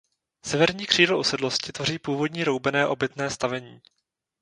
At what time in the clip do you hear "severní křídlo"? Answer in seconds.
0.45-1.19